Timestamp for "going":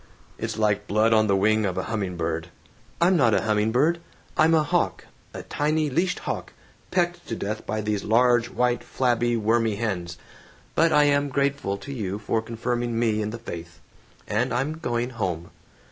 14.79-15.11